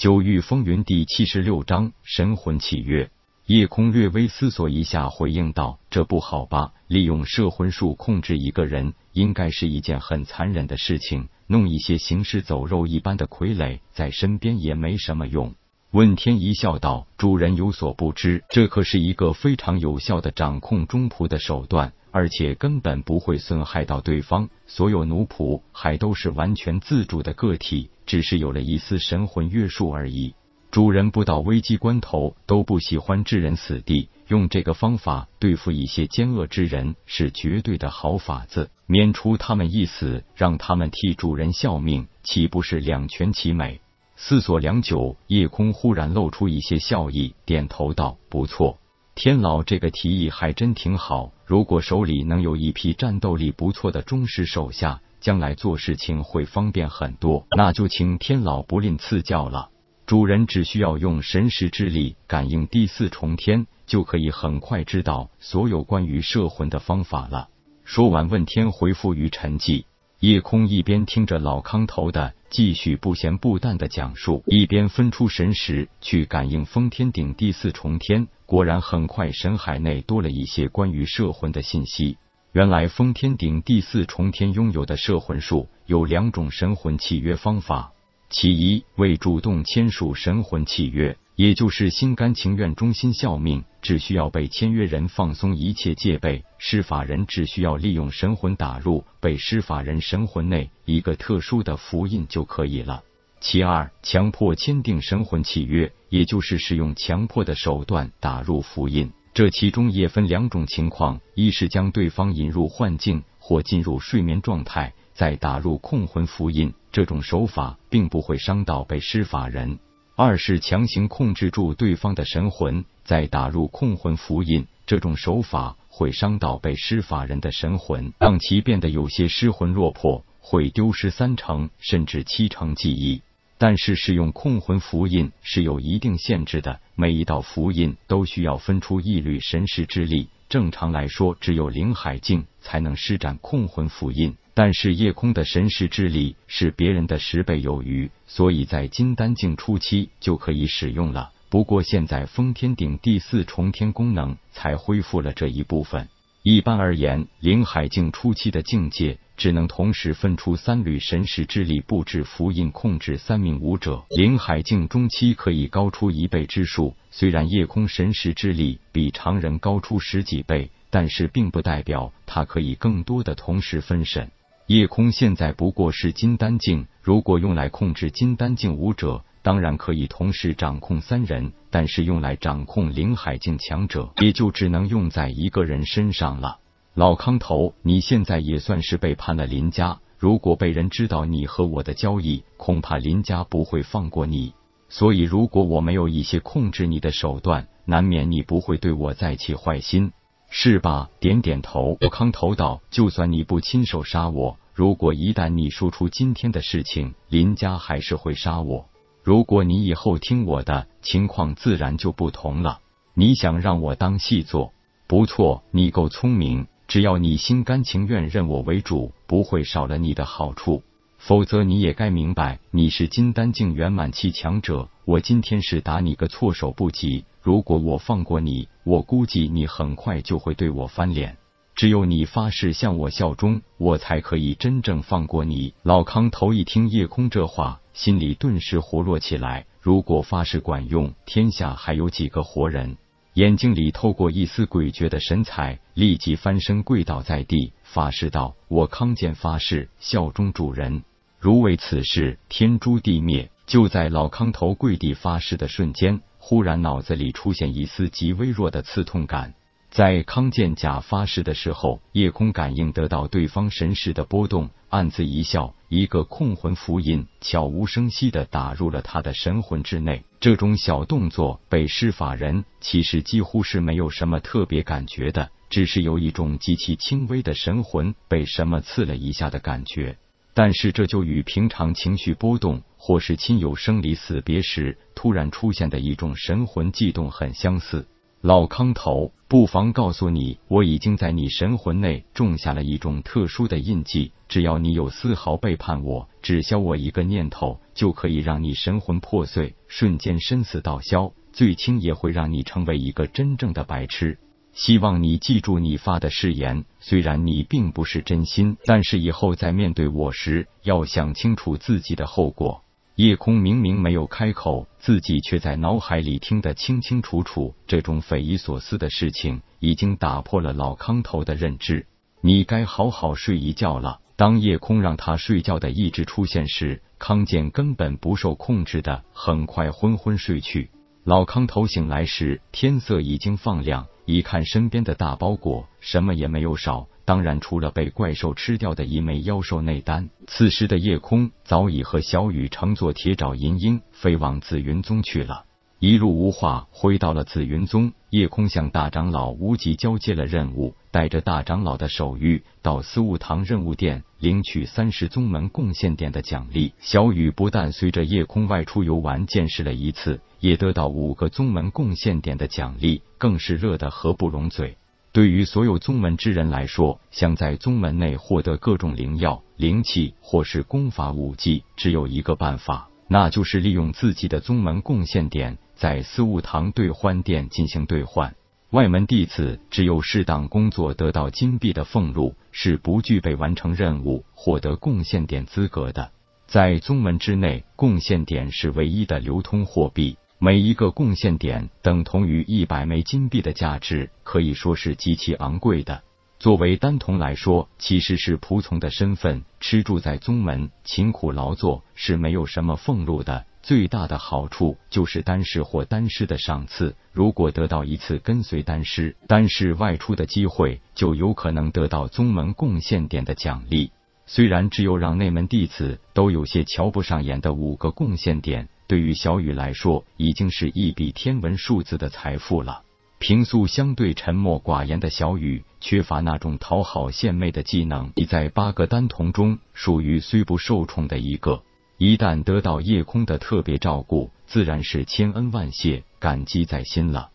[0.00, 3.10] 九域风云第七十六章神魂契约。
[3.44, 6.72] 夜空略微思索一下，回应道：“这不好吧？
[6.86, 11.28] 利用摄魂术控制一个人，应该是一件很残忍的事情。
[11.46, 15.54] 弄一些行尸走肉一般的傀儡在身边也没什么用。”
[15.92, 24.48] 问天一笑道：“主人有所不知，这可是一个非常有效的掌控中仆的手段，而且根本不会损害到对方。
[24.66, 30.34] 所有奴仆还都是完全自主的个体。”只是有了一丝神魂约束而已。
[30.72, 43.80] 主人不到危机关头都不喜欢置人死地，用这个方法对付一些奸恶之人是绝对的好法子，免除他们一死，让他们替主人效命，岂不是两全其美？
[44.16, 48.80] 思索良久，夜空忽然露出一些笑意，点头道：“不错，
[49.22, 51.30] 天老这个提议还真挺好。
[51.44, 59.68] 如果手里能有一批战斗力不错的忠实手下。”将来做事情会方便很多，那就请天老不吝赐教了。
[60.06, 67.50] 主人只需要用神识之力感应第四重天，就可以很快知道所有关于摄魂的方法了。
[67.84, 69.84] 说完，问天回复于沉寂。
[70.20, 78.28] 夜空一边听着老康头的继续不咸不淡的讲述，一边分出神识去感应封天顶第四重天。
[78.44, 82.18] 果然，很快神海内多了一些关于摄魂的信息。
[82.52, 87.92] 原来封天顶第四重天拥有的摄魂术有两种神魂契约方法，
[88.28, 103.04] 其一为主动签署神魂契约，也就是心甘情愿忠心效命，只需要被签约人放松一切戒备，施法人只需要利用神魂打入被施法人神魂内一个特殊的符印就可以了。
[103.40, 109.10] 其二，强迫签订神魂契约，也就是使用强迫的手段打入符印。
[109.32, 119.78] 这其中也分两种情况：一是将对方引入幻境或进入睡眠状态，再打入控魂符印，这种手法并不会伤到被施法人；
[120.22, 133.22] 二是强行控制住对方的神魂，再打入控魂符印，这种手法会伤到被施法人的神魂，让其变得有些失魂落魄，会丢失三成甚至七成记忆。
[133.56, 140.28] 但是使用控魂符印是有一定限制的，每一道符印都需要分出一缕神识之力。
[140.50, 151.32] 正常来说，只有灵海境才能施展控魂符印，但是夜空的神识之力是别人的十倍有余，所以在金丹境初期就可以使用了。
[151.48, 156.08] 不过现在封天顶第四重天功能才恢复了这一部分。
[156.42, 159.18] 一般而言，灵海境初期的境界。
[159.36, 164.04] 只能同时分出三缕神识之力布置符印，控制三名武者。
[164.10, 166.94] 灵海境中期可以高出一倍之数。
[167.10, 174.30] 虽然夜空神识之力比常人高出十几倍，但是并不代表他可以更多的同时分神。
[174.70, 181.52] 夜空现在不过是金丹境，如果用来控制金丹境武者，当然可以同时掌控三人。
[181.70, 186.60] 但是用来掌控灵海境强者，也就只能用在一个人身上了。
[186.94, 189.98] 老康头，你现在也算是背叛了林家。
[190.16, 194.54] 如果被人知道你和我的交易，恐怕林家不会放过你。
[194.88, 200.12] 所以，如果我没有一些控制你的手段，难免你不会对我再起坏心，
[200.48, 201.10] 是吧？
[201.18, 201.96] 点点头。
[202.00, 208.86] 老康头道：“就算你不亲手杀我，如果一旦你说出今天的事情，林家还是会杀我。
[209.22, 212.80] 如果你以后听我的，情况自然就不同了。
[213.12, 214.72] 你想让我当细作？
[215.06, 220.82] 不错，你够聪明。”只要你心甘情愿认我为主，不会少了你的好处。
[221.18, 227.26] 否则你也该明白，你是金丹境圆满期强者，我今天是打你个措手不及。
[227.42, 231.36] 如果我放过你，我估计你很快就会对我翻脸。
[231.74, 235.74] 只有你发誓向我效忠，我才可以真正放过你。
[235.82, 239.66] 老康头一听叶空这话，心里顿时活络起来。
[239.80, 242.98] 如果发誓管用，天下还有几个活人？
[243.34, 251.04] 眼睛里透过一丝诡谲的神采，立即翻身跪倒在地，发誓道：“我康健发誓效忠主人，
[251.38, 259.54] 如为此事，天诛地灭。”就在老康头跪地发誓的瞬间，忽然脑子里出现一丝极微弱的刺痛感。
[259.90, 265.74] 在康健甲发誓的时候，夜空感应得到对方神识的波动，暗自一笑。
[265.88, 270.22] 一个控魂符印悄无声息的打入了他的神魂之内。
[270.38, 280.16] 这种小动作被施法人其实几乎是没有什么特别感觉的，只是有一种极其轻微的神魂被什么刺了一下的感觉。
[280.54, 288.06] 但是这就与平常情绪波动或是亲友生离死别时突然出现的一种神魂悸动很相似。
[288.42, 304.38] 老康头，不妨告诉你，我已经在你神魂内种下了一种特殊的印记，只要你有丝毫背叛我、只消我一个念头，就可以让你神魂破碎，瞬间生死道消，最轻也会让你成为一个真正的白痴。
[304.72, 312.84] 希望你记住你发的誓言，虽然你并不是真心，但是以后在面对我时，要想清楚自己的后果。
[313.20, 317.74] 夜空明明没有开口，自己却在脑海里听得清清楚楚。
[317.86, 322.06] 这种匪夷所思的事情，已经打破了老康头的认知。
[322.40, 324.20] 你该好好睡一觉了。
[324.36, 330.90] 当夜空让他睡觉的意志出现时，康健根本不受控制的，很快昏昏睡去。
[331.24, 337.06] 老康头醒来时，天色已经放亮，一看身边的大包裹，什么也没有少。
[337.24, 345.64] 当然，除了被怪兽吃掉的一枚妖兽内丹，此时的夜空早已和小雨乘坐铁爪银鹰飞往紫云宗去了。
[346.00, 356.94] 一路无话，回到了紫云宗，夜空向大长老无极交接了任务，带着大长老的手谕到司务堂任务殿领取三十宗门贡献点的奖励。
[357.00, 364.96] 小雨不但随着夜空外出游玩见识了一次，也得到五个宗门贡献点的奖励，更是乐得合不拢嘴。
[365.32, 378.56] 对于所有宗门之人来说，想在宗门内获得各种灵药、灵气或是功法武技，只有一个办法，那就是利用自己的宗门贡献点，在司务堂兑换店进行兑换。
[378.90, 386.32] 外门弟子只有适当工作得到金币的俸禄，是不具备完成任务获得贡献点资格的。
[386.66, 390.38] 在宗门之内，贡献点是唯一的流通货币。
[390.62, 396.22] 每一个贡献点等同于一百枚金币的价值，可以说是极其昂贵的。
[396.58, 403.64] 作为丹童来说，其实是仆从的身份，吃住在宗门，勤苦劳作是没有什么俸禄的。
[403.82, 414.10] 最大的好处就是丹师或丹师的赏赐，如果得到一次跟随丹师、丹师外出的机会，就有可能得到宗门贡献点的奖励。
[414.44, 418.90] 虽然只有让内门弟子都有些瞧不上眼的五个贡献点。
[419.10, 423.02] 对于小雨来说，已经是一笔天文数字的财富了。
[423.40, 431.82] 平素相对沉默寡言的小雨，缺乏那种讨好献媚的技能，已在八个丹童中属于虽不受宠的一个。
[432.18, 437.50] 一旦得到夜空的特别照顾，自然是千恩万谢，感激在心了。